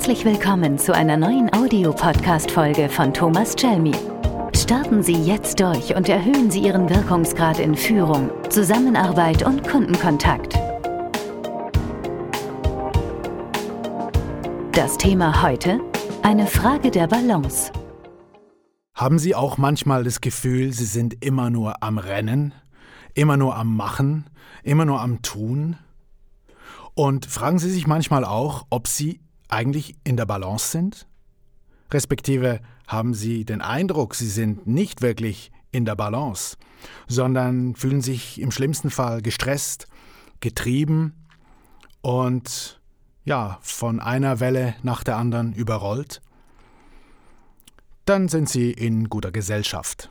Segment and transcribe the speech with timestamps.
[0.00, 3.92] Herzlich willkommen zu einer neuen Audiopodcast-Folge von Thomas Chelmi.
[4.56, 10.54] Starten Sie jetzt durch und erhöhen Sie Ihren Wirkungsgrad in Führung, Zusammenarbeit und Kundenkontakt.
[14.72, 15.82] Das Thema heute?
[16.22, 17.70] Eine Frage der Balance.
[18.94, 22.54] Haben Sie auch manchmal das Gefühl, Sie sind immer nur am Rennen,
[23.12, 24.30] immer nur am Machen,
[24.62, 25.76] immer nur am Tun?
[26.94, 29.20] Und fragen Sie sich manchmal auch, ob Sie
[29.52, 31.06] eigentlich in der Balance sind?
[31.92, 36.56] Respektive haben Sie den Eindruck, Sie sind nicht wirklich in der Balance,
[37.08, 39.86] sondern fühlen sich im schlimmsten Fall gestresst,
[40.40, 41.14] getrieben
[42.00, 42.80] und
[43.24, 46.20] ja, von einer Welle nach der anderen überrollt?
[48.04, 50.10] Dann sind Sie in guter Gesellschaft.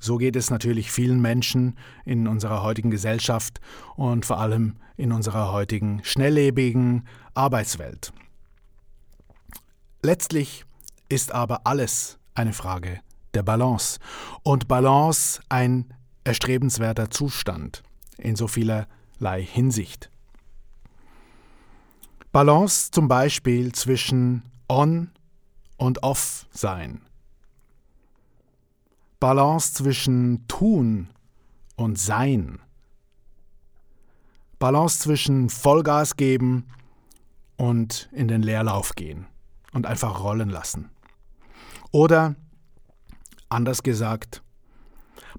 [0.00, 3.60] So geht es natürlich vielen Menschen in unserer heutigen Gesellschaft
[3.96, 8.12] und vor allem in unserer heutigen schnelllebigen Arbeitswelt.
[10.06, 10.64] Letztlich
[11.08, 13.00] ist aber alles eine Frage
[13.34, 13.98] der Balance
[14.44, 17.82] und Balance ein erstrebenswerter Zustand
[18.16, 20.08] in so vielerlei Hinsicht.
[22.30, 25.10] Balance zum Beispiel zwischen On
[25.76, 27.02] und Off sein.
[29.18, 31.08] Balance zwischen Tun
[31.74, 32.60] und Sein.
[34.60, 36.68] Balance zwischen Vollgas geben
[37.56, 39.26] und in den Leerlauf gehen
[39.76, 40.88] und einfach rollen lassen.
[41.92, 42.34] Oder,
[43.50, 44.42] anders gesagt,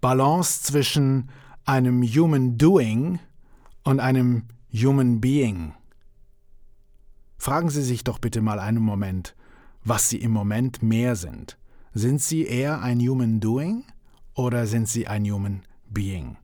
[0.00, 1.30] Balance zwischen
[1.64, 3.20] einem Human Doing
[3.84, 5.74] und einem Human Being.
[7.38, 9.36] Fragen Sie sich doch bitte mal einen Moment,
[9.84, 11.56] was Sie im Moment mehr sind.
[11.92, 13.84] Sind Sie eher ein Human Doing
[14.34, 16.38] oder sind Sie ein Human Being?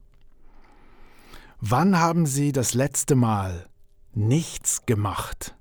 [1.59, 3.67] Wann haben Sie das letzte Mal
[4.13, 5.57] nichts gemacht?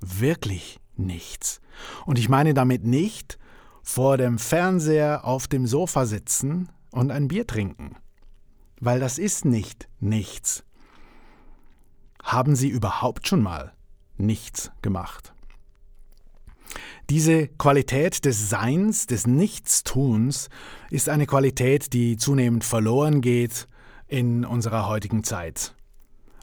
[0.00, 1.60] Wirklich nichts.
[2.06, 3.38] Und ich meine damit nicht
[3.82, 7.96] vor dem Fernseher auf dem Sofa sitzen und ein Bier trinken.
[8.80, 10.64] Weil das ist nicht nichts.
[12.22, 13.72] Haben Sie überhaupt schon mal
[14.16, 15.32] nichts gemacht?
[17.08, 20.48] Diese Qualität des Seins, des Nichtstuns,
[20.90, 23.66] ist eine Qualität, die zunehmend verloren geht
[24.06, 25.74] in unserer heutigen Zeit.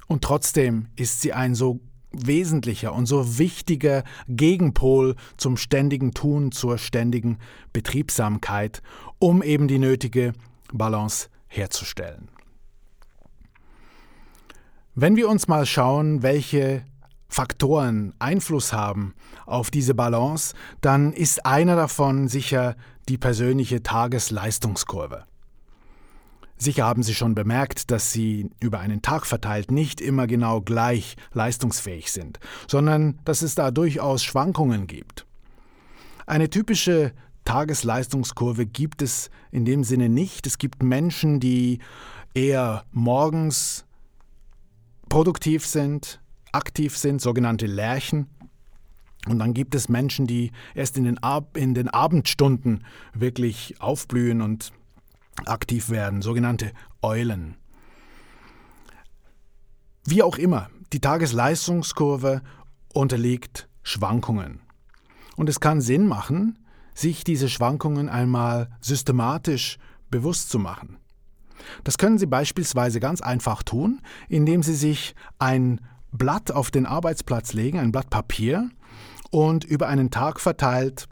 [0.08, 1.80] Und trotzdem ist sie ein so
[2.12, 7.38] wesentlicher und so wichtiger Gegenpol zum ständigen Tun, zur ständigen
[7.74, 8.82] Betriebsamkeit,
[9.20, 10.34] um eben die nötige
[10.74, 12.30] Balance herzustellen.
[14.96, 16.84] Wenn wir uns mal schauen, welche
[17.30, 19.14] Faktoren Einfluss haben
[19.46, 22.76] auf diese Balance, dann ist einer davon sicher
[23.10, 25.26] die persönliche Tagesleistungskurve.
[26.58, 31.16] Sicher haben Sie schon bemerkt, dass Sie über einen Tag verteilt nicht immer genau gleich
[31.34, 35.26] leistungsfähig sind, sondern dass es da durchaus Schwankungen gibt.
[36.26, 37.14] Eine typische
[37.46, 40.48] Tagesleistungskurve gibt es in dem Sinne nicht.
[40.48, 41.80] Es gibt Menschen, die
[42.34, 43.86] eher morgens
[45.10, 46.20] produktiv sind,
[46.52, 48.28] aktiv sind, sogenannte Lärchen.
[49.28, 54.42] Und dann gibt es Menschen, die erst in den, Ab in den Abendstunden wirklich aufblühen
[54.42, 54.72] und
[55.46, 56.72] aktiv werden, sogenannte
[57.02, 57.56] Eulen.
[60.06, 62.42] Wie auch immer, die Tagesleistungskurve
[62.94, 64.62] unterliegt Schwankungen.
[65.36, 66.60] Und es kann Sinn machen,
[66.94, 69.78] sich diese Schwankungen einmal systematisch
[70.10, 70.98] bewusst zu machen.
[71.84, 75.82] Das können Sie beispielsweise ganz einfach tun, indem Sie sich ein
[76.12, 78.70] Blatt auf den Arbeitsplatz legen, ein Blatt Papier,
[79.30, 81.08] und über einen Tag verteilt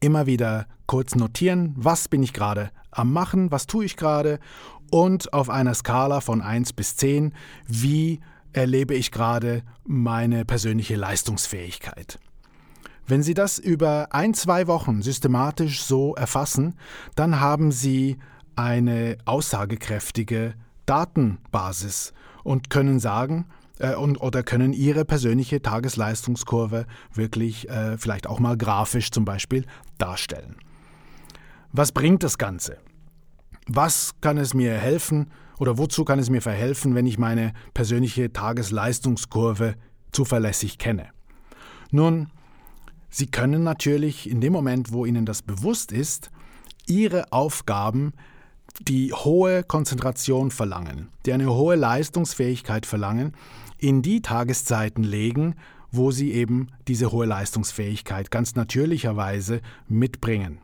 [0.00, 4.40] immer wieder kurz notieren, was bin ich gerade am Machen, was tue ich gerade
[4.90, 7.32] und auf einer Skala von 1 bis 10,
[7.66, 8.20] wie
[8.52, 12.18] erlebe ich gerade meine persönliche Leistungsfähigkeit.
[13.06, 16.76] Wenn Sie das über ein, zwei Wochen systematisch so erfassen,
[17.14, 18.18] dann haben Sie
[18.56, 20.54] eine aussagekräftige
[20.86, 22.12] Datenbasis
[22.42, 23.46] und können sagen,
[23.80, 29.64] äh, und, oder können Ihre persönliche Tagesleistungskurve wirklich äh, vielleicht auch mal grafisch zum Beispiel
[29.98, 30.56] darstellen.
[31.72, 32.78] Was bringt das Ganze?
[33.66, 38.32] Was kann es mir helfen oder wozu kann es mir verhelfen, wenn ich meine persönliche
[38.32, 39.74] Tagesleistungskurve
[40.12, 41.08] zuverlässig kenne?
[41.90, 42.28] Nun,
[43.12, 46.30] Sie können natürlich in dem Moment, wo Ihnen das bewusst ist,
[46.86, 48.12] Ihre Aufgaben,
[48.80, 53.34] die hohe Konzentration verlangen, die eine hohe Leistungsfähigkeit verlangen,
[53.80, 55.56] in die Tageszeiten legen,
[55.90, 60.60] wo Sie eben diese hohe Leistungsfähigkeit ganz natürlicherweise mitbringen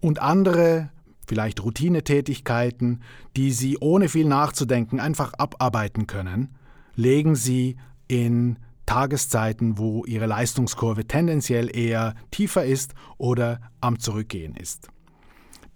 [0.00, 0.90] und andere,
[1.26, 3.02] vielleicht Routinetätigkeiten,
[3.36, 6.48] die Sie ohne viel nachzudenken einfach abarbeiten können,
[6.96, 7.76] legen Sie
[8.08, 14.88] in Tageszeiten, wo Ihre Leistungskurve tendenziell eher tiefer ist oder am Zurückgehen ist.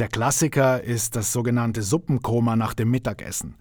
[0.01, 3.55] Der Klassiker ist das sogenannte Suppenkoma nach dem Mittagessen.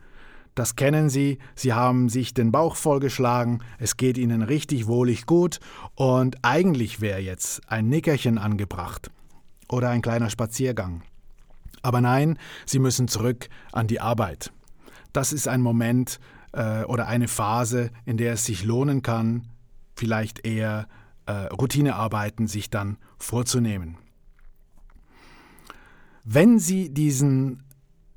[0.55, 5.59] Das kennen Sie, Sie haben sich den Bauch vollgeschlagen, es geht Ihnen richtig wohlig gut
[5.95, 9.09] und eigentlich wäre jetzt ein Nickerchen angebracht
[9.67, 11.01] oder ein kleiner Spaziergang.
[11.81, 14.51] Aber nein, Sie müssen zurück an die Arbeit.
[15.11, 16.19] Das ist ein Moment
[16.53, 19.47] äh, oder eine Phase, in der es sich lohnen kann,
[19.95, 20.87] vielleicht eher
[21.25, 23.97] äh, Routinearbeiten sich dann vorzunehmen.
[26.23, 27.63] Wenn Sie diesen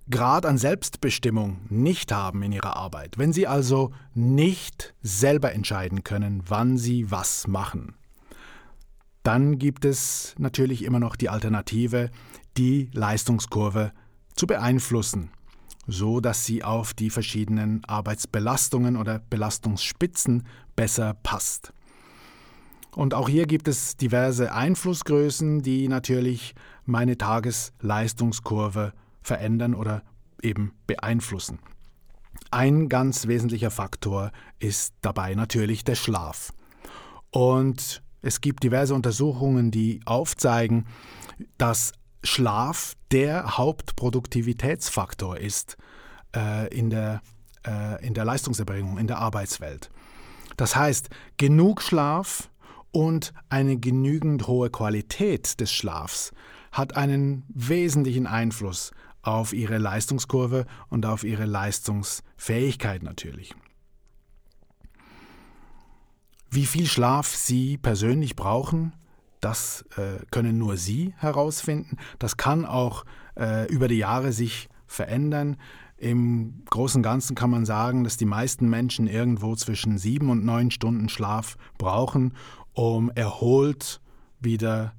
[0.08, 6.42] Grad an Selbstbestimmung nicht haben in Ihrer Arbeit, wenn Sie also nicht selber entscheiden können,
[6.46, 7.96] wann Sie was machen,
[9.26, 12.12] dann gibt es natürlich immer noch die Alternative,
[12.56, 13.90] die Leistungskurve
[14.36, 15.32] zu beeinflussen,
[15.88, 21.72] so dass sie auf die verschiedenen Arbeitsbelastungen oder Belastungsspitzen besser passt.
[22.94, 26.54] Und auch hier gibt es diverse Einflussgrößen, die natürlich
[26.84, 28.92] meine Tagesleistungskurve
[29.26, 30.02] verändern oder
[30.42, 31.58] eben beeinflussen.
[32.50, 36.52] Ein ganz wesentlicher Faktor ist dabei natürlich der Schlaf.
[37.30, 40.86] Und es gibt diverse Untersuchungen, die aufzeigen,
[41.58, 41.92] dass
[42.22, 45.76] Schlaf der Hauptproduktivitätsfaktor ist
[46.34, 47.20] äh, in, der,
[47.66, 49.90] äh, in der Leistungserbringung, in der Arbeitswelt.
[50.56, 52.50] Das heißt, genug Schlaf
[52.90, 56.32] und eine genügend hohe Qualität des Schlafs
[56.72, 58.92] hat einen wesentlichen Einfluss
[59.26, 63.54] auf ihre Leistungskurve und auf ihre Leistungsfähigkeit natürlich.
[66.50, 68.92] Wie viel Schlaf Sie persönlich brauchen,
[69.40, 71.96] das äh, können nur Sie herausfinden.
[72.18, 73.04] Das kann auch
[73.36, 75.56] äh, über die Jahre sich verändern.
[75.98, 80.44] Im Großen und Ganzen kann man sagen, dass die meisten Menschen irgendwo zwischen sieben und
[80.44, 82.34] neun Stunden Schlaf brauchen,
[82.74, 84.00] um erholt
[84.40, 84.94] wieder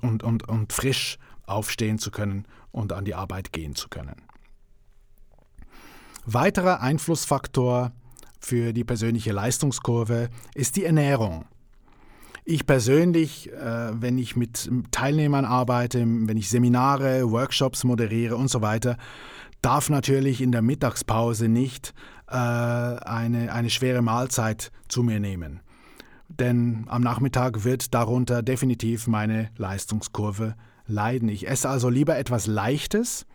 [0.00, 2.46] und, und, und frisch aufstehen zu können
[2.76, 4.22] und an die Arbeit gehen zu können.
[6.24, 7.92] Weiterer Einflussfaktor
[8.38, 11.46] für die persönliche Leistungskurve ist die Ernährung.
[12.44, 18.60] Ich persönlich, äh, wenn ich mit Teilnehmern arbeite, wenn ich Seminare, Workshops moderiere und so
[18.62, 18.98] weiter,
[19.62, 21.92] darf natürlich in der Mittagspause nicht
[22.28, 25.60] äh, eine, eine schwere Mahlzeit zu mir nehmen.
[26.28, 30.54] Denn am Nachmittag wird darunter definitiv meine Leistungskurve
[30.86, 31.28] leiden.
[31.28, 33.26] Ich esse also lieber etwas Leichtes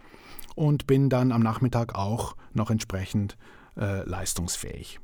[0.56, 3.38] und bin dann am Nachmittag auch noch entsprechend
[3.77, 5.00] äh, leistungsfähig.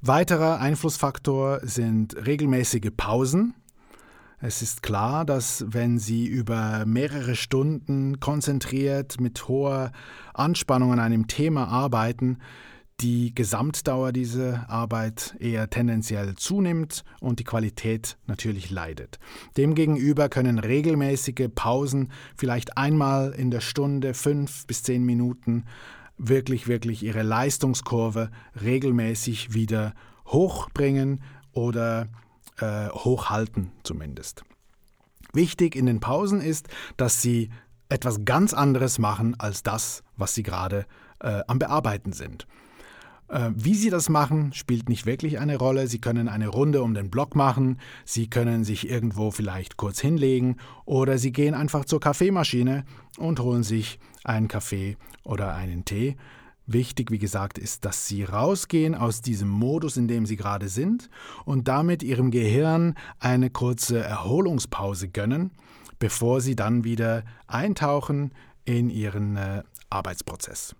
[0.00, 3.54] Weiterer Einflussfaktor sind regelmäßige Pausen.
[4.40, 9.92] Es ist klar, dass wenn Sie über mehrere Stunden konzentriert mit hoher
[10.34, 12.38] Anspannung an einem Thema arbeiten,
[13.00, 19.18] die Gesamtdauer dieser Arbeit eher tendenziell zunimmt und die Qualität natürlich leidet.
[19.56, 25.64] Demgegenüber können regelmäßige Pausen, vielleicht einmal in der Stunde, fünf bis zehn Minuten,
[26.16, 28.30] wirklich, wirklich ihre Leistungskurve
[28.62, 29.94] regelmäßig wieder
[30.26, 31.22] hochbringen
[31.52, 32.08] oder
[32.58, 34.44] äh, hochhalten zumindest.
[35.32, 37.50] Wichtig in den Pausen ist, dass sie
[37.88, 40.86] etwas ganz anderes machen als das, was sie gerade
[41.20, 42.46] äh, am Bearbeiten sind.
[43.32, 45.86] Äh, wie Sie das machen, spielt nicht wirklich eine Rolle.
[45.86, 50.56] Sie können eine Runde um den Block machen, Sie können sich irgendwo vielleicht kurz hinlegen
[50.84, 52.84] oder Sie gehen einfach zur Kaffeemaschine
[53.16, 56.16] und holen sich einen Kaffee oder einen Tee.
[56.66, 61.08] Wichtig, wie gesagt, ist, dass Sie rausgehen aus diesem Modus, in dem Sie gerade sind
[61.46, 65.52] und damit Ihrem Gehirn eine kurze Erholungspause gönnen,
[65.98, 68.32] bevor Sie dann wieder eintauchen
[68.66, 70.76] in Ihren äh, Arbeitsprozess.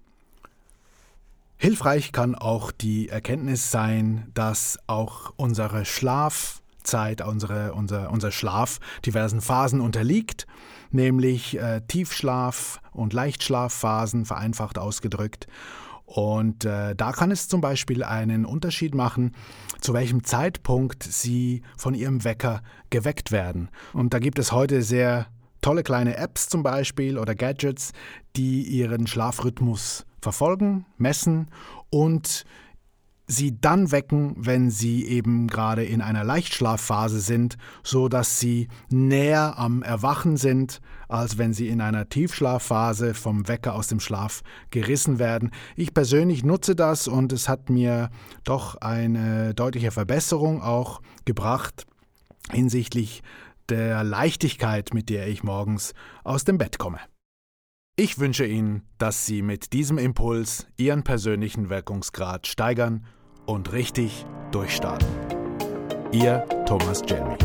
[1.63, 9.41] Hilfreich kann auch die Erkenntnis sein, dass auch unsere Schlafzeit, unsere, unser, unser Schlaf diversen
[9.41, 10.49] Phasen unterliegt,
[10.91, 15.47] nämlich äh, Tiefschlaf- und Leichtschlafphasen, vereinfacht ausgedrückt.
[16.05, 19.31] Und äh, da kann es zum Beispiel einen Unterschied machen,
[19.81, 23.69] zu welchem Zeitpunkt Sie von Ihrem Wecker geweckt werden.
[23.93, 25.29] Und da gibt es heute sehr
[25.61, 27.93] tolle kleine Apps zum Beispiel oder Gadgets,
[28.35, 31.49] die Ihren Schlafrhythmus verfolgen, messen
[31.91, 32.45] und
[33.27, 39.59] sie dann wecken, wenn sie eben gerade in einer Leichtschlafphase sind, so dass sie näher
[39.59, 45.19] am Erwachen sind, als wenn sie in einer Tiefschlafphase vom Wecker aus dem Schlaf gerissen
[45.19, 45.51] werden.
[45.77, 48.11] Ich persönlich nutze das und es hat mir
[48.45, 51.87] doch eine deutliche Verbesserung auch gebracht
[52.51, 53.23] hinsichtlich
[53.69, 56.99] der Leichtigkeit, mit der ich morgens aus dem Bett komme.
[57.95, 63.05] Ich wünsche Ihnen, dass Sie mit diesem Impuls Ihren persönlichen Wirkungsgrad steigern
[63.45, 65.09] und richtig durchstarten.
[66.11, 67.37] Ihr Thomas Jelmy.